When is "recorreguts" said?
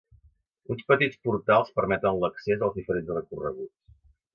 3.21-3.77